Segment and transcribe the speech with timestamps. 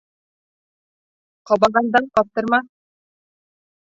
[1.51, 2.61] Ҡабағандан ҡаптырма